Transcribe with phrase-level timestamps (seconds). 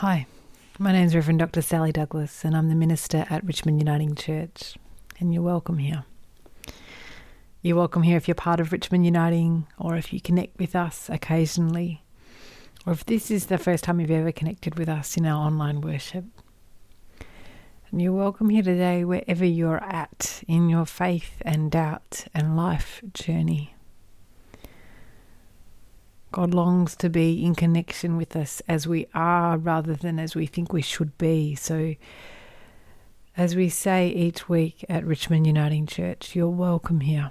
[0.00, 0.26] Hi,
[0.78, 1.62] my name is Reverend Dr.
[1.62, 4.76] Sally Douglas, and I'm the minister at Richmond Uniting Church,
[5.18, 6.04] and you're welcome here.
[7.62, 11.08] You're welcome here if you're part of Richmond Uniting or if you connect with us
[11.08, 12.02] occasionally,
[12.84, 15.80] or if this is the first time you've ever connected with us in our online
[15.80, 16.26] worship.
[17.90, 23.00] And you're welcome here today wherever you're at in your faith and doubt and life
[23.14, 23.75] journey.
[26.36, 30.44] God longs to be in connection with us as we are rather than as we
[30.44, 31.54] think we should be.
[31.54, 31.94] So,
[33.38, 37.30] as we say each week at Richmond Uniting Church, you're welcome here.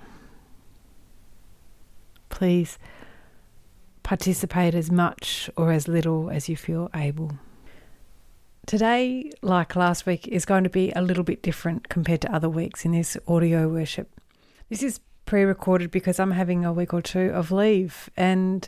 [2.30, 2.80] Please
[4.02, 7.38] participate as much or as little as you feel able.
[8.66, 12.50] Today, like last week, is going to be a little bit different compared to other
[12.50, 14.10] weeks in this audio worship.
[14.68, 18.10] This is pre recorded because I'm having a week or two of leave.
[18.16, 18.68] And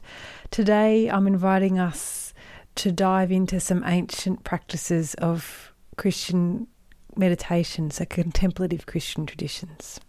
[0.51, 2.33] today I'm inviting us
[2.75, 6.67] to dive into some ancient practices of Christian
[7.15, 9.99] meditation, so contemplative Christian traditions.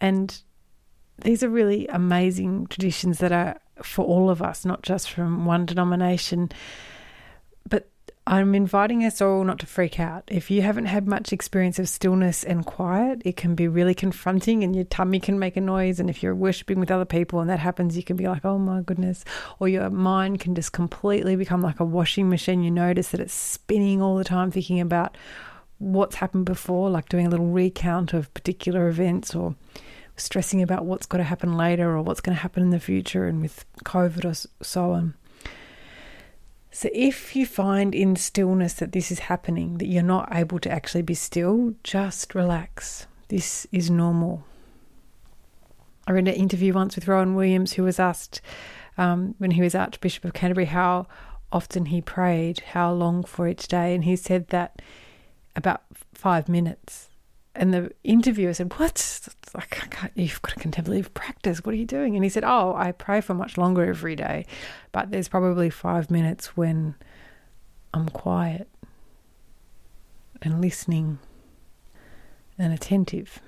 [0.00, 0.40] And
[1.22, 5.66] these are really amazing traditions that are for all of us, not just from one
[5.66, 6.50] denomination.
[7.68, 7.90] But
[8.30, 10.22] I'm inviting us all not to freak out.
[10.28, 14.62] If you haven't had much experience of stillness and quiet, it can be really confronting
[14.62, 15.98] and your tummy can make a noise.
[15.98, 18.56] And if you're worshiping with other people and that happens, you can be like, oh
[18.56, 19.24] my goodness.
[19.58, 22.62] Or your mind can just completely become like a washing machine.
[22.62, 25.16] You notice that it's spinning all the time, thinking about
[25.78, 29.56] what's happened before, like doing a little recount of particular events or
[30.14, 33.26] stressing about what's got to happen later or what's going to happen in the future
[33.26, 35.14] and with COVID or so on.
[36.72, 40.70] So, if you find in stillness that this is happening, that you're not able to
[40.70, 43.06] actually be still, just relax.
[43.28, 44.44] This is normal.
[46.06, 48.40] I read an interview once with Rowan Williams, who was asked
[48.96, 51.06] um, when he was Archbishop of Canterbury how
[51.52, 54.80] often he prayed, how long for each day, and he said that
[55.56, 55.82] about
[56.14, 57.09] five minutes.
[57.54, 59.28] And the interviewer said, "What?
[59.54, 59.82] Like,
[60.14, 61.64] you've got a contemplative practice.
[61.64, 64.46] What are you doing?" And he said, "Oh, I pray for much longer every day,
[64.92, 66.94] but there's probably five minutes when
[67.92, 68.68] I'm quiet
[70.40, 71.18] and listening
[72.56, 73.40] and attentive."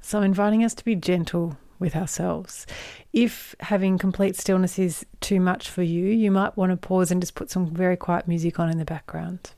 [0.00, 2.66] So, inviting us to be gentle with ourselves.
[3.12, 7.22] If having complete stillness is too much for you, you might want to pause and
[7.22, 9.52] just put some very quiet music on in the background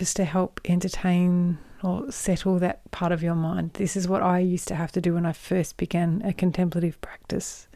[0.00, 3.70] just to help entertain or settle that part of your mind.
[3.74, 6.98] This is what I used to have to do when I first began a contemplative
[7.02, 7.68] practice.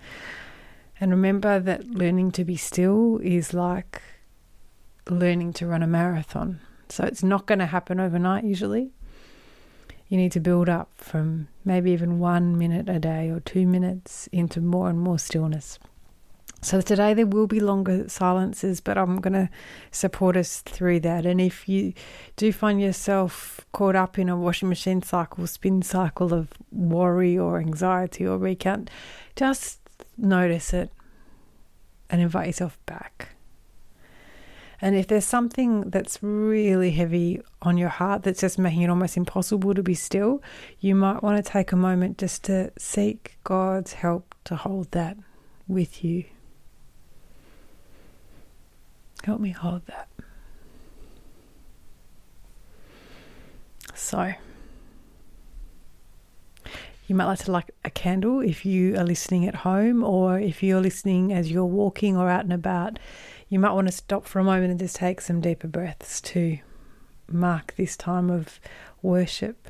[0.99, 4.01] And remember that learning to be still is like
[5.11, 6.61] learning to run a marathon.
[6.89, 8.91] So it's not going to happen overnight usually.
[10.09, 14.31] You need to build up from maybe even one minute a day or two minutes
[14.33, 15.79] into more and more stillness.
[16.65, 19.51] So today there will be longer silences, but I'm going to
[19.91, 21.27] support us through that.
[21.27, 21.93] And if you
[22.37, 27.59] do find yourself caught up in a washing machine cycle, spin cycle of worry or
[27.59, 28.89] anxiety or recount,
[29.37, 29.79] just
[30.17, 30.91] notice it
[32.09, 33.37] and invite yourself back.
[34.81, 39.19] And if there's something that's really heavy on your heart that's just making it almost
[39.19, 40.43] impossible to be still,
[40.81, 45.19] you might want to take a moment just to seek God's help to hold that
[45.69, 46.25] with you.
[49.25, 50.09] Help me hold that.
[53.95, 54.35] So,
[57.07, 60.63] you might like to light a candle if you are listening at home, or if
[60.63, 62.99] you're listening as you're walking or out and about.
[63.49, 66.59] You might want to stop for a moment and just take some deeper breaths to
[67.31, 68.61] mark this time of
[69.01, 69.69] worship.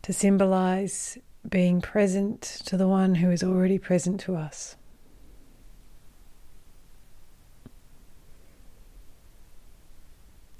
[0.00, 4.76] To symbolize being present to the one who is already present to us.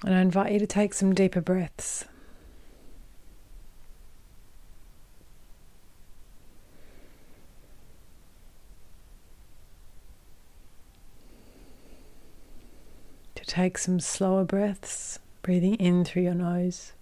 [0.02, 2.04] And I invite you to take some deeper breaths.
[13.36, 16.92] To take some slower breaths, breathing in through your nose.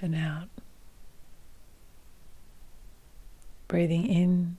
[0.00, 0.48] And out.
[3.68, 4.56] Breathing in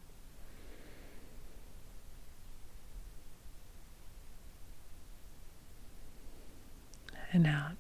[7.31, 7.77] and out.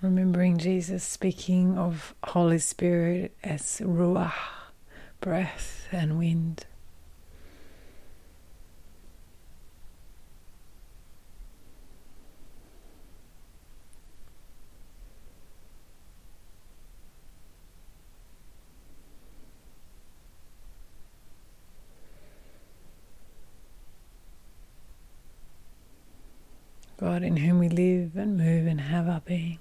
[0.00, 4.32] Remembering Jesus speaking of Holy Spirit as Ruach,
[5.20, 6.66] breath and wind.
[27.18, 29.58] God in whom we live and move and have our being.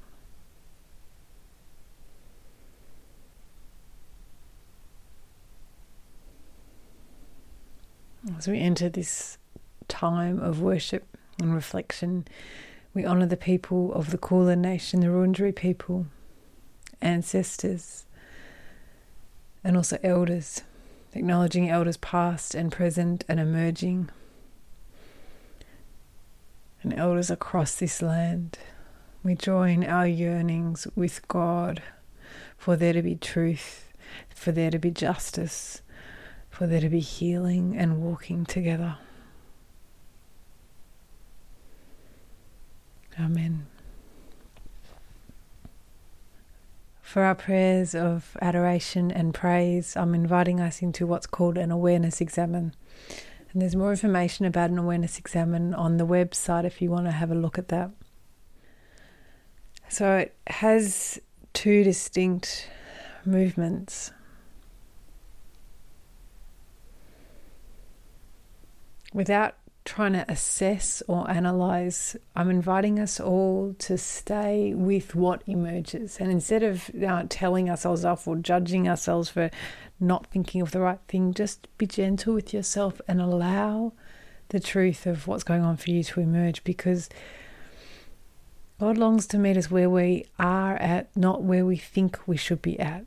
[8.38, 9.40] As we enter this
[9.88, 11.08] time of worship
[11.42, 12.28] and reflection,
[12.94, 16.06] we honour the people of the Kulin Nation, the Wurundjeri people,
[17.02, 18.06] ancestors,
[19.64, 20.62] and also elders,
[21.16, 24.12] acknowledging elders past and present and emerging,
[26.84, 28.58] and elders across this land.
[29.24, 31.82] We join our yearnings with God
[32.58, 33.92] for there to be truth,
[34.34, 35.82] for there to be justice
[36.58, 38.98] for there to be healing and walking together.
[43.20, 43.68] Amen.
[47.00, 52.22] For our prayers of adoration and praise, I'm inviting us into what's called an awareness
[52.22, 52.74] examen.
[53.58, 57.12] And there's more information about an awareness examen on the website if you want to
[57.12, 57.90] have a look at that.
[59.90, 61.20] So it has
[61.54, 62.70] two distinct
[63.26, 64.12] movements.
[69.12, 69.56] without
[69.86, 76.18] trying to assess or analyze, I'm inviting us all to stay with what emerges.
[76.20, 79.50] And instead of uh, telling ourselves off or judging ourselves for
[80.00, 83.94] not thinking of the right thing, just be gentle with yourself and allow
[84.50, 87.10] the truth of what's going on for you to emerge because
[88.80, 92.62] God longs to meet us where we are at, not where we think we should
[92.62, 93.06] be at.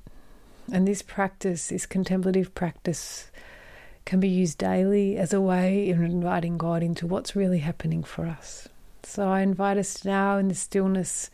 [0.72, 3.30] And this practice, this contemplative practice,
[4.04, 8.26] can be used daily as a way of inviting God into what's really happening for
[8.26, 8.68] us.
[9.04, 11.30] So I invite us now in the stillness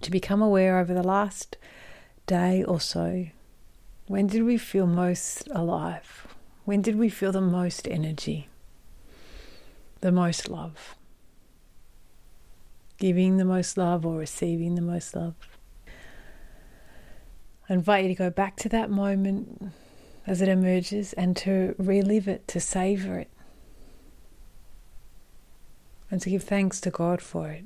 [0.00, 1.56] to become aware over the last
[2.26, 3.26] day or so.
[4.08, 6.28] When did we feel most alive?
[6.64, 8.48] When did we feel the most energy?
[10.00, 10.94] The most love?
[12.98, 15.34] Giving the most love or receiving the most love?
[17.68, 19.72] I invite you to go back to that moment
[20.24, 23.30] as it emerges and to relive it, to savor it,
[26.12, 27.64] and to give thanks to God for it.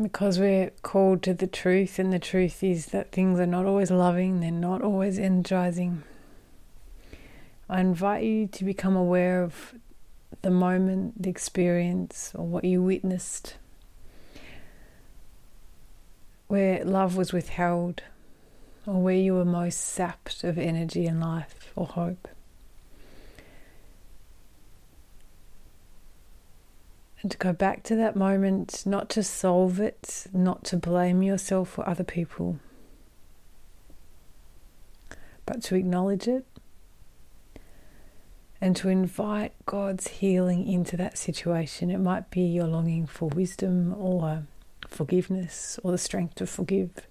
[0.00, 3.90] Because we're called to the truth, and the truth is that things are not always
[3.90, 6.02] loving, they're not always energizing.
[7.68, 9.74] I invite you to become aware of
[10.42, 13.56] the moment, the experience, or what you witnessed
[16.50, 18.02] where love was withheld,
[18.84, 22.26] or where you were most sapped of energy and life or hope.
[27.22, 31.78] And to go back to that moment, not to solve it, not to blame yourself
[31.78, 32.58] or other people,
[35.44, 36.46] but to acknowledge it
[38.60, 41.90] and to invite God's healing into that situation.
[41.90, 44.44] It might be your longing for wisdom or
[44.88, 47.06] forgiveness or the strength to forgive.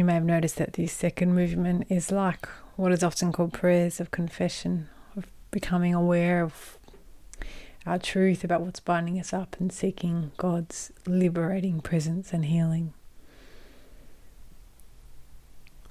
[0.00, 4.00] You may have noticed that the second movement is like what is often called prayers
[4.00, 6.78] of confession, of becoming aware of
[7.84, 12.94] our truth about what's binding us up and seeking God's liberating presence and healing.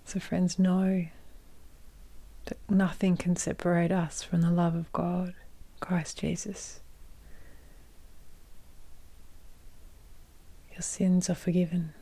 [0.06, 1.06] So, friends, know
[2.46, 5.36] that nothing can separate us from the love of God,
[5.82, 6.80] Christ Jesus.
[10.72, 11.94] Your sins are forgiven.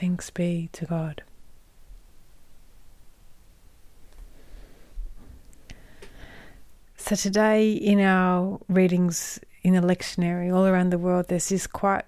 [0.00, 1.22] Thanks be to God.
[6.96, 12.04] So, today in our readings in the lectionary all around the world, there's this quite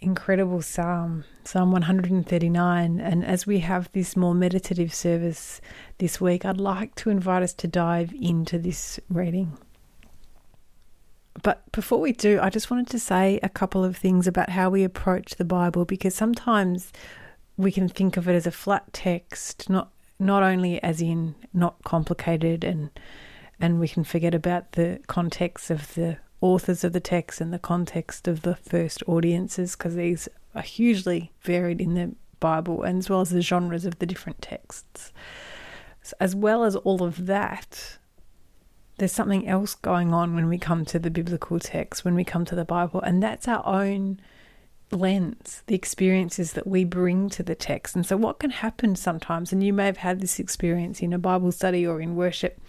[0.00, 3.00] incredible psalm, Psalm 139.
[3.00, 5.60] And as we have this more meditative service
[5.98, 9.56] this week, I'd like to invite us to dive into this reading.
[11.42, 14.68] But before we do, I just wanted to say a couple of things about how
[14.68, 16.92] we approach the Bible because sometimes
[17.60, 21.82] we can think of it as a flat text, not not only as in not
[21.84, 22.90] complicated and
[23.58, 27.58] and we can forget about the context of the authors of the text and the
[27.58, 33.10] context of the first audiences because these are hugely varied in the Bible and as
[33.10, 35.12] well as the genres of the different texts.
[36.02, 37.98] So as well as all of that,
[38.96, 42.46] there's something else going on when we come to the biblical text, when we come
[42.46, 44.20] to the Bible, and that's our own
[44.92, 47.94] lens, the experiences that we bring to the text.
[47.94, 51.18] And so, what can happen sometimes, and you may have had this experience in a
[51.18, 52.60] Bible study or in worship,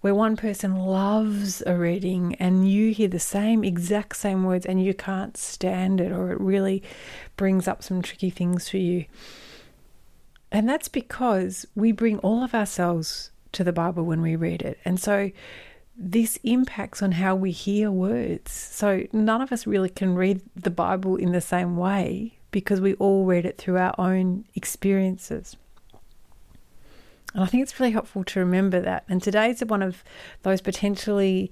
[0.00, 4.82] where one person loves a reading and you hear the same exact same words and
[4.82, 6.82] you can't stand it, or it really
[7.36, 9.04] brings up some tricky things for you.
[10.52, 14.78] And that's because we bring all of ourselves to the Bible when we read it.
[14.84, 15.30] And so,
[15.96, 18.52] this impacts on how we hear words.
[18.52, 22.94] So none of us really can read the Bible in the same way because we
[22.94, 25.56] all read it through our own experiences.
[27.34, 29.04] And I think it's really helpful to remember that.
[29.08, 30.04] And today is one of
[30.42, 31.50] those potentially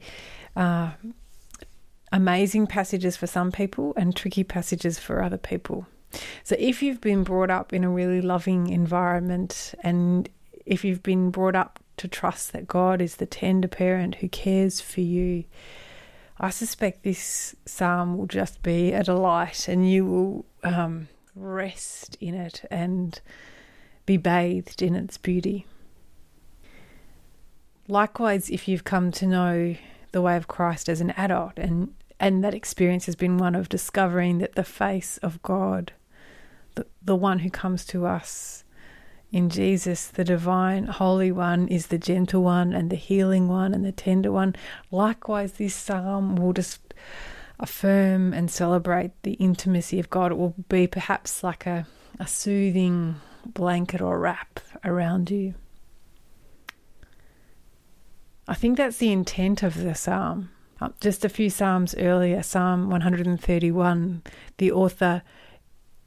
[0.54, 0.92] uh,
[2.12, 5.86] amazing passages for some people and tricky passages for other people.
[6.44, 10.28] So if you've been brought up in a really loving environment and
[10.66, 14.80] if you've been brought up to trust that God is the tender parent who cares
[14.80, 15.44] for you.
[16.38, 21.06] I suspect this psalm will just be a delight and you will um,
[21.36, 23.20] rest in it and
[24.04, 25.64] be bathed in its beauty.
[27.86, 29.76] Likewise, if you've come to know
[30.10, 33.68] the way of Christ as an adult and, and that experience has been one of
[33.68, 35.92] discovering that the face of God,
[36.74, 38.61] the, the one who comes to us
[39.32, 43.82] in Jesus, the divine holy one is the gentle one and the healing one and
[43.82, 44.54] the tender one.
[44.90, 46.92] Likewise, this psalm will just
[47.58, 50.32] affirm and celebrate the intimacy of God.
[50.32, 51.86] It will be perhaps like a,
[52.20, 55.54] a soothing blanket or wrap around you.
[58.46, 60.50] I think that's the intent of the psalm.
[60.78, 64.22] Uh, just a few psalms earlier, Psalm 131,
[64.58, 65.22] the author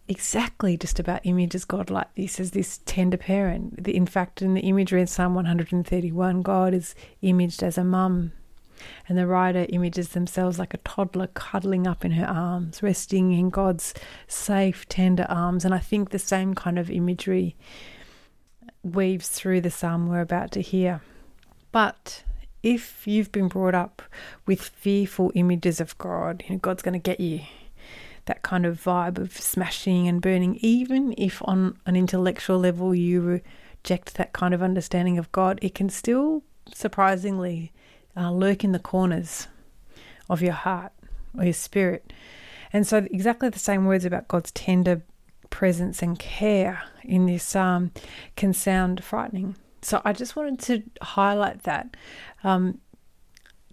[0.07, 3.87] exactly just about images God like this as this tender parent.
[3.87, 8.31] In fact, in the imagery in Psalm 131, God is imaged as a mum,
[9.07, 13.49] and the writer images themselves like a toddler cuddling up in her arms, resting in
[13.49, 13.93] God's
[14.27, 15.65] safe, tender arms.
[15.65, 17.55] And I think the same kind of imagery
[18.83, 21.01] weaves through the psalm we're about to hear.
[21.71, 22.23] But
[22.61, 24.01] if you've been brought up
[24.45, 27.41] with fearful images of God, you know, God's going to get you
[28.25, 33.41] that kind of vibe of smashing and burning, even if on an intellectual level you
[33.83, 37.71] reject that kind of understanding of God, it can still surprisingly
[38.17, 39.47] uh, lurk in the corners
[40.29, 40.91] of your heart
[41.37, 42.11] or your spirit.
[42.73, 45.03] And so, exactly the same words about God's tender
[45.49, 47.91] presence and care in this psalm
[48.35, 49.55] can sound frightening.
[49.81, 51.95] So, I just wanted to highlight that
[52.43, 52.79] um,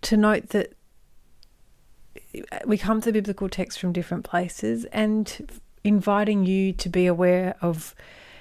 [0.02, 0.75] to note that
[2.67, 7.95] we come to biblical text from different places and inviting you to be aware of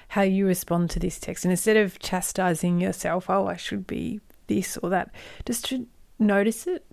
[0.08, 1.44] how you respond to this text.
[1.44, 5.10] And instead of chastising yourself, oh, I should be this or that,
[5.46, 5.86] just to
[6.18, 6.84] notice it.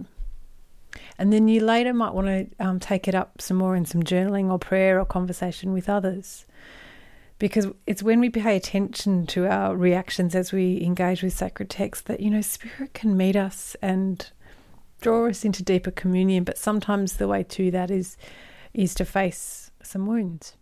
[1.18, 4.04] And then you later might want to um, take it up some more in some
[4.04, 6.46] journaling or prayer or conversation with others.
[7.38, 12.06] Because it's when we pay attention to our reactions as we engage with sacred text
[12.06, 14.30] that, you know, Spirit can meet us and
[15.02, 18.18] draw us into deeper communion, but sometimes the way to that is
[18.74, 20.56] is to face some wounds.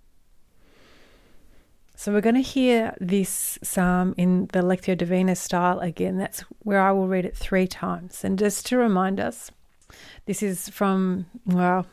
[1.96, 6.17] So we're going to hear this psalm in the Lectio Divina style again.
[6.17, 8.24] That's where I will read it three times.
[8.24, 9.50] And just to remind us,
[10.27, 11.88] this is from, well,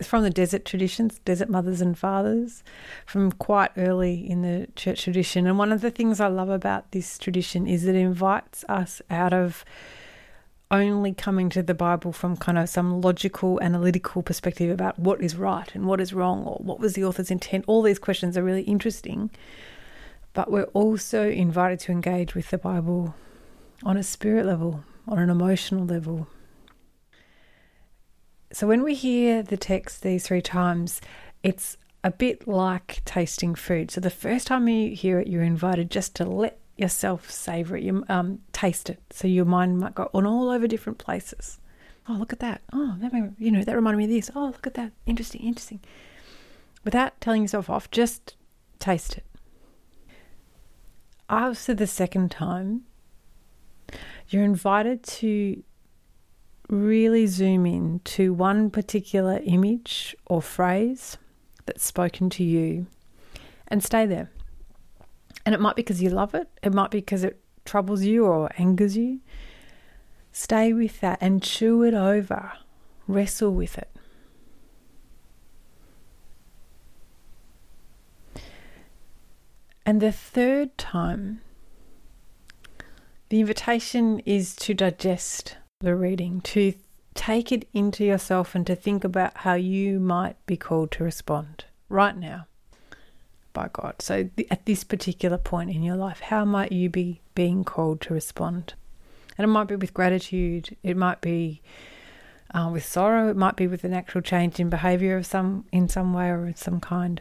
[0.00, 2.62] from the desert traditions, desert mothers and fathers,
[3.04, 5.46] from quite early in the church tradition.
[5.46, 9.32] And one of the things I love about this tradition is it invites us out
[9.32, 9.64] of
[10.70, 15.36] only coming to the Bible from kind of some logical, analytical perspective about what is
[15.36, 17.64] right and what is wrong or what was the author's intent.
[17.66, 19.30] All these questions are really interesting.
[20.34, 23.14] But we're also invited to engage with the Bible
[23.82, 26.28] on a spirit level, on an emotional level,
[28.52, 31.00] so when we hear the text these three times,
[31.42, 33.90] it's a bit like tasting food.
[33.90, 37.82] So the first time you hear it, you're invited just to let yourself savor it,
[37.82, 39.00] you um, taste it.
[39.10, 41.58] So your mind might go on all over different places.
[42.08, 42.62] Oh, look at that.
[42.72, 44.30] Oh, that made, you know that reminded me of this.
[44.34, 44.92] Oh, look at that.
[45.06, 45.80] Interesting, interesting.
[46.84, 48.36] Without telling yourself off, just
[48.78, 49.24] taste it.
[51.28, 52.84] After the second time,
[54.28, 55.62] you're invited to
[56.68, 61.18] really zoom in to one particular image or phrase
[61.66, 62.86] that's spoken to you
[63.66, 64.30] and stay there.
[65.48, 68.26] And it might be because you love it, it might be because it troubles you
[68.26, 69.20] or angers you.
[70.30, 72.52] Stay with that and chew it over,
[73.06, 73.88] wrestle with it.
[79.86, 81.40] And the third time,
[83.30, 86.74] the invitation is to digest the reading, to
[87.14, 91.64] take it into yourself and to think about how you might be called to respond
[91.88, 92.48] right now
[93.58, 93.96] by God.
[93.98, 98.14] So, at this particular point in your life, how might you be being called to
[98.14, 98.74] respond?
[99.36, 101.60] And it might be with gratitude, it might be
[102.54, 105.88] uh, with sorrow, it might be with an actual change in behavior of some in
[105.88, 107.20] some way or of some kind.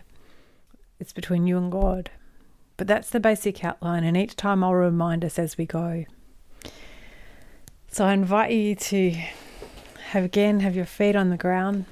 [0.99, 2.11] It's between you and God.
[2.77, 6.05] But that's the basic outline, and each time I'll remind us as we go.
[7.87, 9.11] So I invite you to
[10.11, 11.85] have again have your feet on the ground.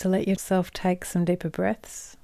[0.00, 2.16] To let yourself take some deeper breaths.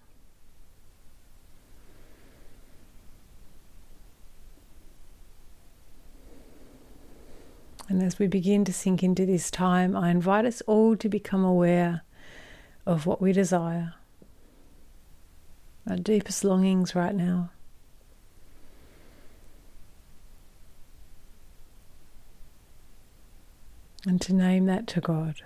[7.86, 11.44] And as we begin to sink into this time, I invite us all to become
[11.44, 12.02] aware
[12.86, 13.92] of what we desire,
[15.88, 17.50] our deepest longings right now.
[24.06, 25.42] and to name that to God.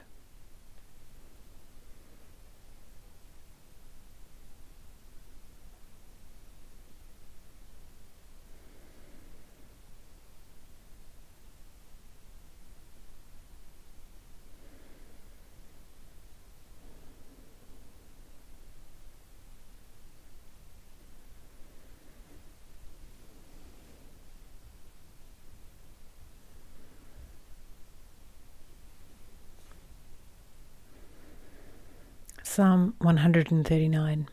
[32.61, 34.29] Psalm 139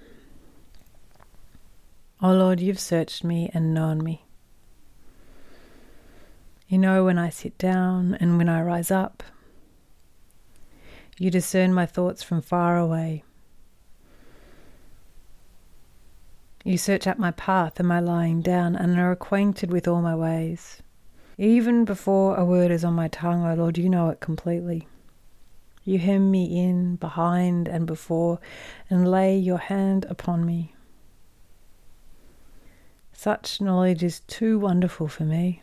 [2.21, 4.25] O Lord, you've searched me and known me.
[6.67, 9.23] You know when I sit down and when I rise up.
[11.17, 13.23] You discern my thoughts from far away.
[16.65, 20.15] You search out my path and my lying down and are acquainted with all my
[20.15, 20.81] ways.
[21.37, 24.85] Even before a word is on my tongue, O Lord, you know it completely.
[25.87, 28.41] You hem me in behind and before,
[28.89, 30.75] and lay your hand upon me.
[33.13, 35.61] Such knowledge is too wonderful for me.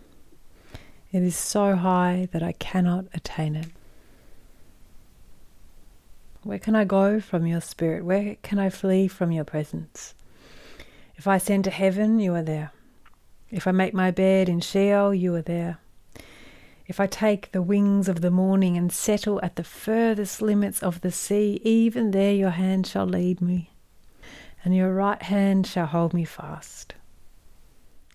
[1.13, 3.67] It is so high that I cannot attain it.
[6.43, 8.03] Where can I go from your spirit?
[8.03, 10.15] Where can I flee from your presence?
[11.17, 12.73] If I ascend to heaven, you are there.
[13.51, 15.81] If I make my bed in Sheol, you are there.
[16.87, 21.01] If I take the wings of the morning and settle at the furthest limits of
[21.01, 23.71] the sea, even there your hand shall lead me,
[24.63, 26.95] and your right hand shall hold me fast.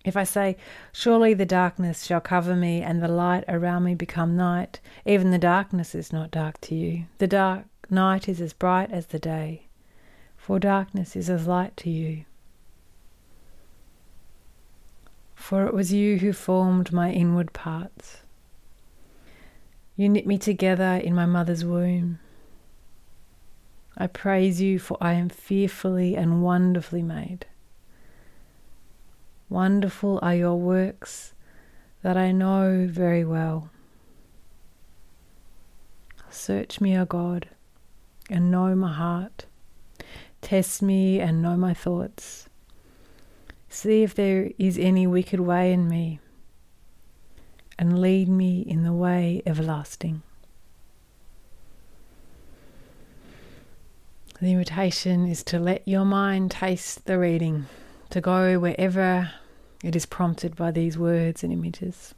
[0.04, 0.56] If I say,
[0.92, 5.38] Surely the darkness shall cover me, and the light around me become night, even the
[5.38, 7.06] darkness is not dark to you.
[7.18, 9.66] The dark night is as bright as the day,
[10.36, 12.24] for darkness is as light to you.
[15.34, 18.19] For it was you who formed my inward parts.
[20.00, 22.20] You knit me together in my mother's womb.
[23.98, 27.44] I praise you, for I am fearfully and wonderfully made.
[29.50, 31.34] Wonderful are your works
[32.00, 33.68] that I know very well.
[36.30, 37.50] Search me, O God,
[38.30, 39.44] and know my heart.
[40.40, 42.48] Test me and know my thoughts.
[43.68, 46.20] See if there is any wicked way in me
[47.80, 50.20] and lead me in the way everlasting.
[54.38, 57.66] The invitation is to let your mind taste the reading,
[58.10, 59.32] to go wherever
[59.82, 62.14] it is prompted by these words and images.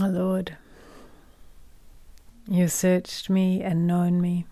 [0.00, 0.56] Oh Lord,
[2.48, 4.46] you have searched me and known me.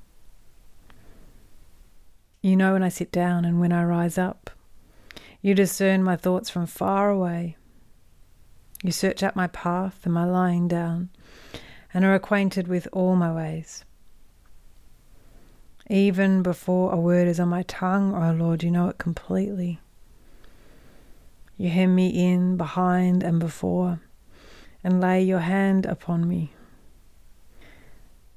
[2.42, 4.50] You know when I sit down and when I rise up.
[5.40, 7.56] You discern my thoughts from far away.
[8.82, 11.08] You search out my path and my lying down,
[11.94, 13.86] and are acquainted with all my ways.
[15.88, 19.80] Even before a word is on my tongue, O oh Lord, you know it completely.
[21.56, 24.00] You hem me in behind and before
[24.82, 26.52] and lay your hand upon me.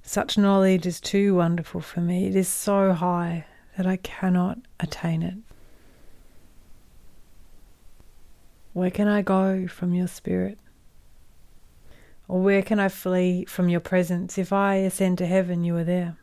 [0.02, 2.28] Such knowledge is too wonderful for me.
[2.28, 3.46] It is so high
[3.78, 5.36] that I cannot attain it.
[8.74, 10.60] Where can I go from your spirit?
[12.28, 14.38] Or where can I flee from your presence?
[14.38, 16.18] If I ascend to heaven, you are there.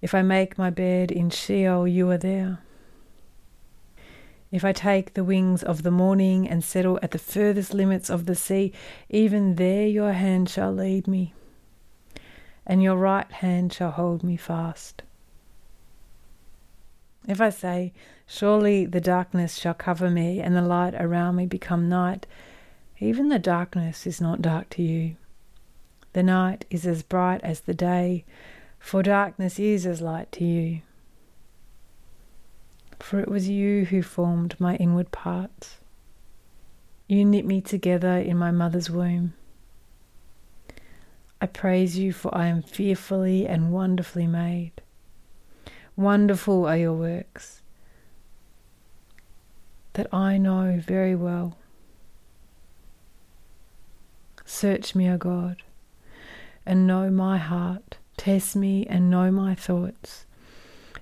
[0.00, 2.63] If I make my bed in Sheol, you are there.
[4.54, 8.26] If I take the wings of the morning and settle at the furthest limits of
[8.26, 8.72] the sea,
[9.10, 11.34] even there your hand shall lead me,
[12.64, 15.02] and your right hand shall hold me fast.
[17.26, 17.92] If I say,
[18.28, 22.28] Surely the darkness shall cover me, and the light around me become night,
[23.00, 25.16] even the darkness is not dark to you.
[26.12, 28.24] The night is as bright as the day,
[28.78, 30.82] for darkness is as light to you
[33.02, 35.78] for it was you who formed my inward parts.
[37.08, 39.34] You knit me together in my mother's womb.
[41.40, 44.72] I praise you, for I am fearfully and wonderfully made.
[45.96, 47.60] Wonderful are your works
[49.92, 51.56] that I know very well.
[54.44, 55.62] Search me, O God,
[56.66, 57.98] and know my heart.
[58.16, 60.26] Test me and know my thoughts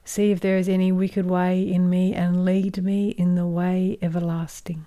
[0.05, 3.99] See if there is any wicked way in me, and lead me in the way
[4.03, 4.87] everlasting.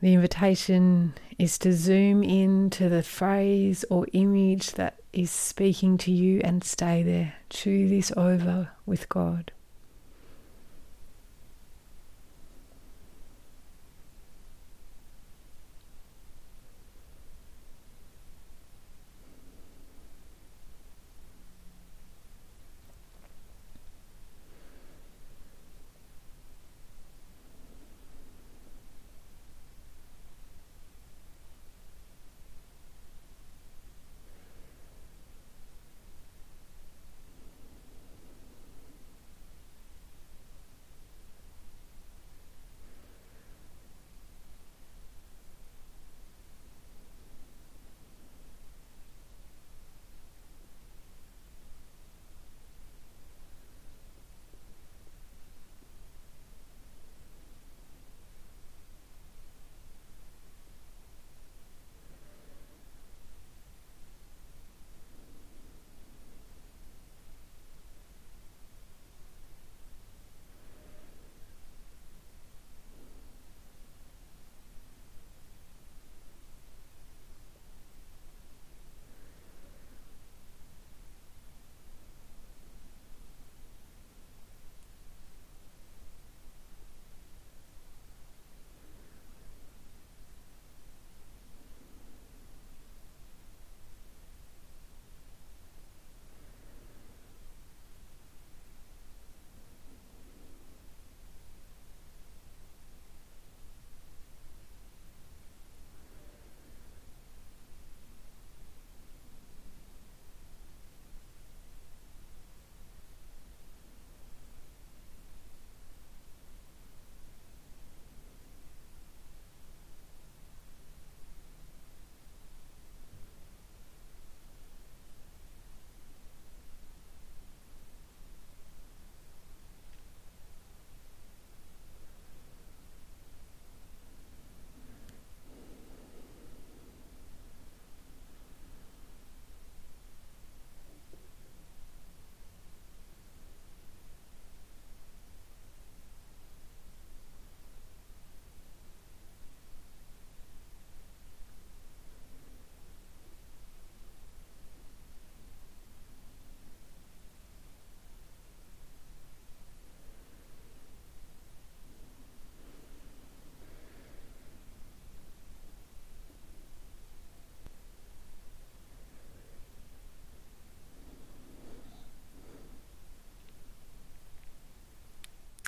[0.00, 6.10] The invitation is to zoom in to the phrase or image that is speaking to
[6.10, 7.34] you and stay there.
[7.50, 9.52] Chew this over with God.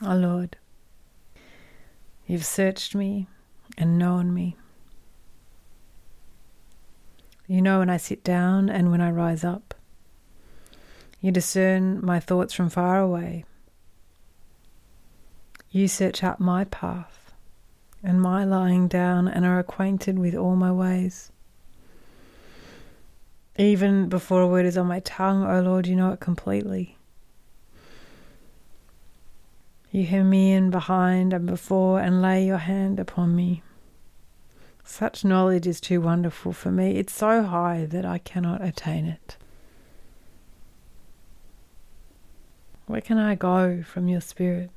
[0.00, 0.56] Oh Lord,
[2.26, 3.26] you've searched me
[3.76, 4.56] and known me.
[7.48, 9.74] You know when I sit down and when I rise up.
[11.20, 13.44] You discern my thoughts from far away.
[15.70, 17.32] You search out my path
[18.02, 21.32] and my lying down and are acquainted with all my ways.
[23.56, 26.96] Even before a word is on my tongue, O oh Lord, you know it completely.
[29.90, 33.62] You hear me in behind and before and lay your hand upon me.
[34.84, 36.96] Such knowledge is too wonderful for me.
[36.96, 39.36] It's so high that I cannot attain it.
[42.86, 44.70] Where can I go from your spirit?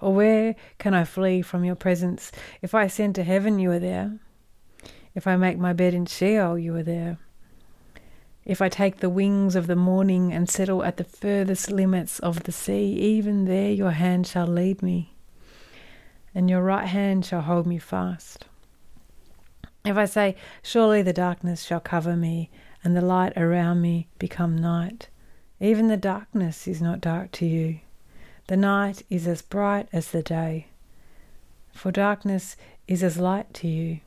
[0.00, 2.30] Or where can I flee from your presence?
[2.60, 4.18] If I ascend to heaven, you are there.
[5.14, 7.18] If I make my bed in Sheol, you are there.
[8.44, 12.42] If I take the wings of the morning and settle at the furthest limits of
[12.42, 15.14] the sea, even there your hand shall lead me,
[16.34, 18.46] and your right hand shall hold me fast.
[19.84, 22.50] If I say, Surely the darkness shall cover me,
[22.82, 25.08] and the light around me become night,
[25.60, 27.78] even the darkness is not dark to you.
[28.48, 30.66] The night is as bright as the day,
[31.72, 32.56] for darkness
[32.88, 34.00] is as light to you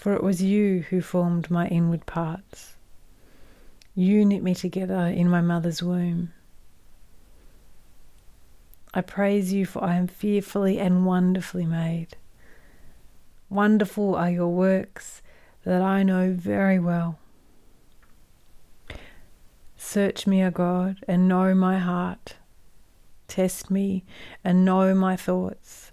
[0.00, 2.72] for it was you who formed my inward parts.
[3.94, 6.32] You knit me together in my mother's womb.
[8.94, 12.16] I praise you, for I am fearfully and wonderfully made.
[13.50, 15.20] Wonderful are your works
[15.64, 17.18] that I know very well.
[19.76, 22.36] Search me, O God, and know my heart.
[23.28, 24.04] Test me
[24.42, 25.92] and know my thoughts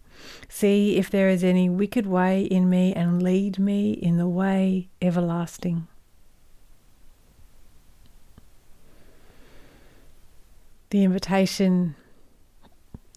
[0.50, 4.90] See if there is any wicked way in me and lead me in the way
[5.02, 5.88] everlasting.
[10.90, 11.96] The invitation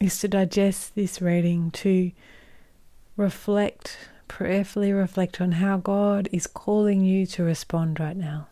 [0.01, 2.11] is to digest this reading, to
[3.17, 8.49] reflect, prayerfully reflect on how God is calling you to respond right now.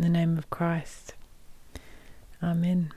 [0.00, 1.12] In the name of Christ.
[2.42, 2.90] Amen.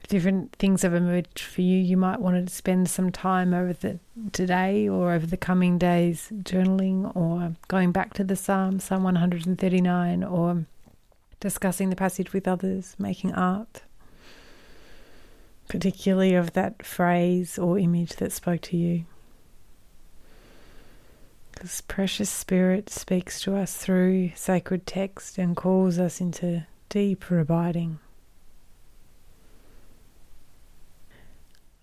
[0.00, 3.74] If different things have emerged for you, you might want to spend some time over
[3.74, 3.98] the
[4.32, 10.24] today or over the coming days journaling or going back to the Psalm, Psalm 139,
[10.24, 10.64] or
[11.40, 13.82] discussing the passage with others, making art,
[15.68, 19.04] particularly of that phrase or image that spoke to you.
[21.54, 28.00] Because precious Spirit speaks to us through sacred text and calls us into deeper abiding.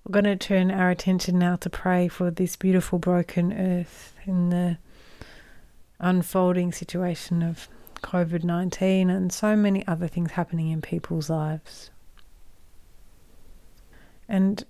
[0.03, 4.49] We're going to turn our attention now to pray for this beautiful broken earth in
[4.49, 4.77] the
[5.99, 7.69] unfolding situation of
[8.01, 11.91] COVID 19 and so many other things happening in people's lives.
[14.27, 14.65] And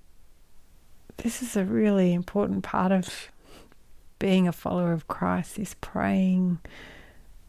[1.17, 3.31] this is a really important part of
[4.21, 6.59] being a follower of Christ is praying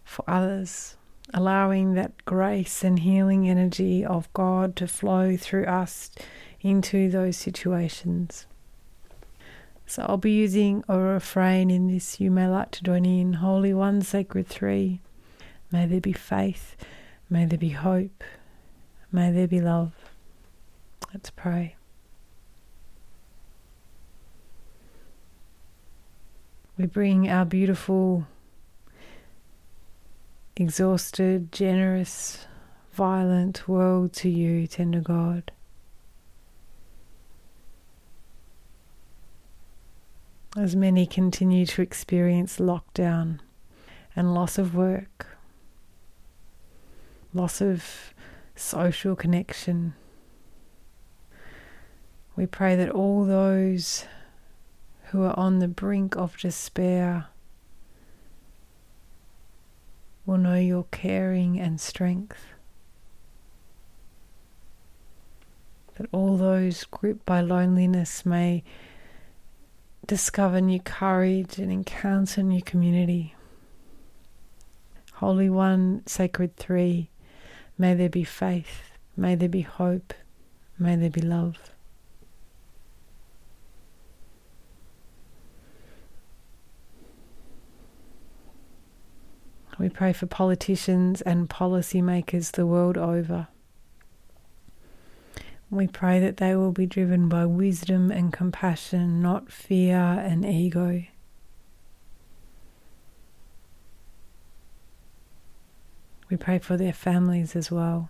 [0.05, 0.97] for others,
[1.35, 6.11] allowing that grace and healing energy of God to flow through us
[6.63, 8.47] into those situations.
[9.85, 12.19] So I'll be using a refrain in this.
[12.19, 13.35] You may like to join in.
[13.35, 15.03] Holy One, Sacred Three.
[15.71, 16.75] May there be faith.
[17.29, 18.25] May there be hope.
[19.13, 19.93] May there be love.
[21.13, 21.77] Let's pray.
[26.79, 28.27] We bring our beautiful,
[30.57, 32.47] exhausted, generous,
[32.93, 35.53] violent world to you, tender God.
[40.57, 43.41] As many continue to experience lockdown
[44.17, 45.39] and loss of work,
[47.35, 48.15] loss of
[48.55, 49.95] social connection,
[52.35, 54.07] we pray that all those
[55.13, 57.27] who are on the brink of despair
[60.25, 62.47] will know your caring and strength.
[65.97, 68.65] That all those gripped by loneliness may
[70.07, 73.35] discover new courage and encounter new community.
[75.17, 77.11] Holy One, Sacred Three,
[77.77, 80.15] may there be faith, may there be hope,
[80.79, 81.72] may there be love.
[89.83, 93.49] We pray for politicians and policymakers the world over.
[95.71, 101.03] We pray that they will be driven by wisdom and compassion, not fear and ego.
[106.31, 108.09] We pray for their families as well.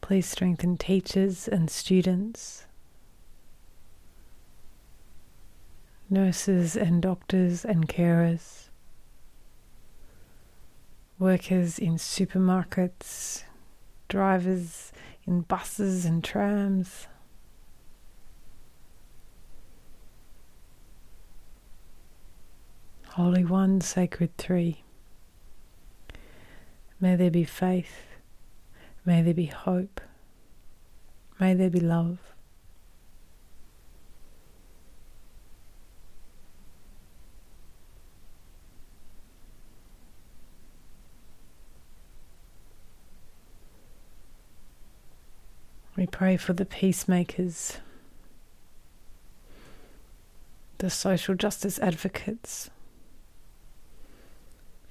[0.00, 2.66] Please strengthen teachers and students.
[6.10, 8.68] Nurses and doctors and carers,
[11.20, 13.44] workers in supermarkets,
[14.08, 14.92] drivers
[15.24, 17.06] in buses and trams.
[23.10, 24.82] Holy One, Sacred Three.
[27.00, 28.08] May there be faith,
[29.04, 30.00] may there be hope,
[31.38, 32.29] may there be love.
[46.00, 47.76] We pray for the peacemakers,
[50.78, 52.70] the social justice advocates,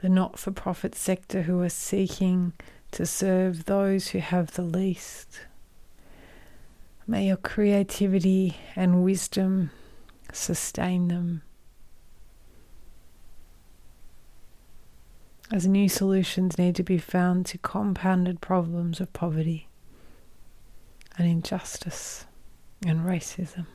[0.03, 2.53] the not for profit sector who are seeking
[2.91, 5.39] to serve those who have the least.
[7.07, 9.72] May your creativity and wisdom
[10.32, 11.41] sustain them.
[15.51, 19.68] As new solutions need to be found to compounded problems of poverty
[21.20, 22.26] and injustice
[22.88, 23.65] and racism.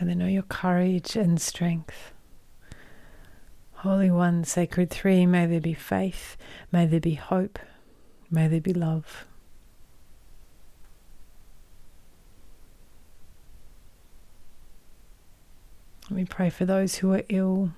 [0.00, 2.12] May they know your courage and strength.
[3.74, 6.36] Holy One, Sacred Three, may there be faith,
[6.72, 7.58] may there be hope,
[8.30, 9.26] may there be love.
[16.10, 17.72] We pray for those who are ill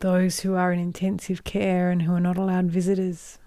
[0.00, 3.38] those who are in intensive care and who are not allowed visitors.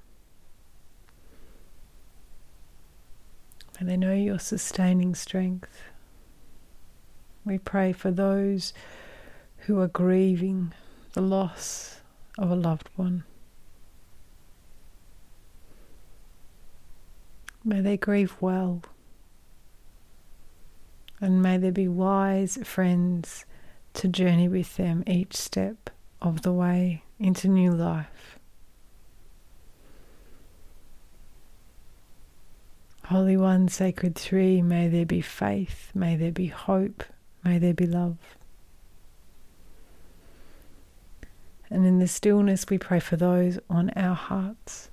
[3.79, 5.81] May they know your sustaining strength.
[7.43, 8.71] We pray for those
[9.65, 10.73] who are grieving
[11.13, 12.01] the loss
[12.37, 13.23] of a loved one.
[17.65, 18.83] May they grieve well.
[21.19, 23.45] And may there be wise friends
[23.93, 25.89] to journey with them each step
[26.23, 28.39] of the way into new life.
[33.05, 37.03] Holy One, Sacred Three, may there be faith, may there be hope,
[37.43, 38.17] may there be love.
[41.69, 44.89] And in the stillness, we pray for those on our hearts.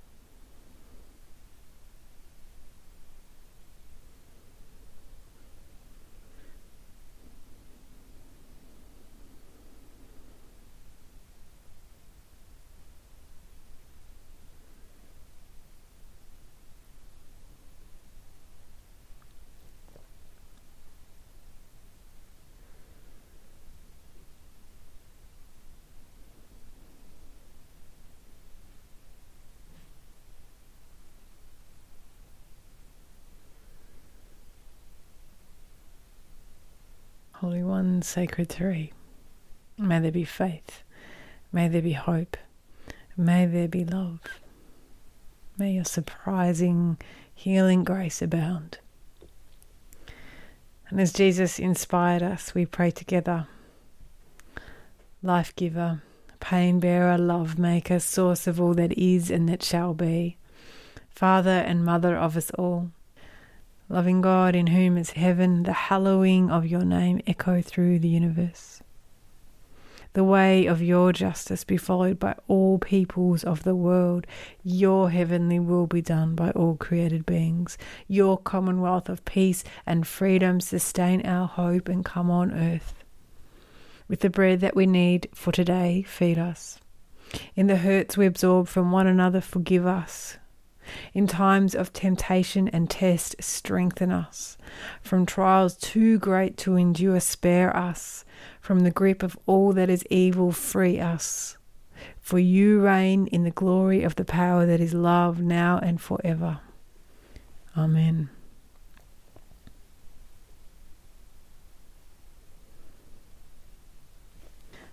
[37.40, 38.92] Holy One, Sacred Three.
[39.78, 40.82] May there be faith.
[41.50, 42.36] May there be hope.
[43.16, 44.20] May there be love.
[45.56, 46.98] May your surprising
[47.34, 48.80] healing grace abound.
[50.90, 53.46] And as Jesus inspired us, we pray together.
[55.22, 56.02] Life giver,
[56.38, 60.36] pain bearer, love maker, source of all that is and that shall be,
[61.08, 62.90] Father and Mother of us all
[63.92, 68.80] Loving God, in whom is heaven, the hallowing of your name echo through the universe.
[70.12, 74.28] The way of your justice be followed by all peoples of the world.
[74.62, 77.76] Your heavenly will be done by all created beings.
[78.06, 83.02] Your commonwealth of peace and freedom sustain our hope and come on earth.
[84.06, 86.78] With the bread that we need for today, feed us.
[87.56, 90.36] In the hurts we absorb from one another, forgive us.
[91.14, 94.56] In times of temptation and test, strengthen us.
[95.02, 98.24] From trials too great to endure, spare us.
[98.60, 101.56] From the grip of all that is evil, free us.
[102.20, 106.60] For you reign in the glory of the power that is love, now and forever.
[107.76, 108.30] Amen.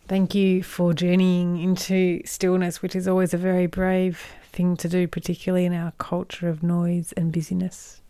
[0.07, 4.21] Thank you for journeying into stillness, which is always a very brave
[4.57, 8.01] thing to do, particularly in our culture of noise and busyness.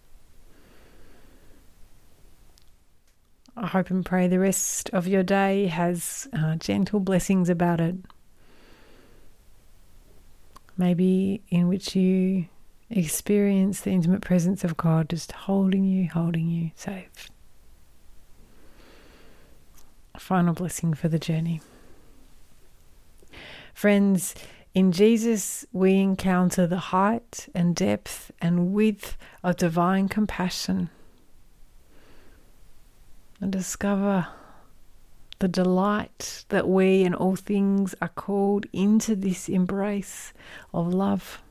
[3.58, 7.96] I hope and pray the rest of your day has uh, gentle blessings about it.
[10.78, 12.46] Maybe in which you
[12.90, 17.30] experience the intimate presence of God just holding you, holding you safe.
[20.18, 21.60] Final blessing for the journey.
[23.74, 24.34] Friends,
[24.74, 30.90] in Jesus, we encounter the height and depth and width of divine compassion
[33.40, 34.28] and discover
[35.40, 40.34] the delight that we and all things are called into this embrace
[40.74, 41.42] of love.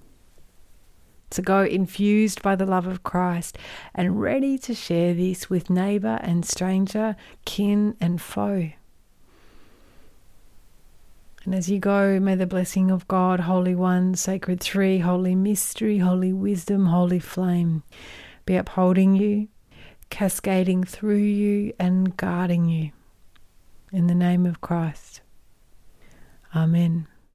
[1.31, 3.59] To go infused by the love of Christ
[3.95, 8.71] and ready to share this with neighbour and stranger, kin and foe.
[11.47, 15.99] And as you go, may the blessing of God, Holy One, Sacred Three, Holy Mystery,
[15.99, 17.85] Holy Wisdom, Holy Flame
[18.47, 19.49] be upholding you,
[20.09, 22.93] cascading through you, and guarding you.
[23.93, 25.21] In the name of Christ.
[26.55, 27.09] Amen.